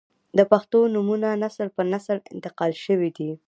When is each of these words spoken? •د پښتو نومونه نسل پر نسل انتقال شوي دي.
•د 0.37 0.39
پښتو 0.51 0.79
نومونه 0.93 1.27
نسل 1.43 1.67
پر 1.75 1.85
نسل 1.93 2.17
انتقال 2.33 2.71
شوي 2.85 3.09
دي. 3.17 3.31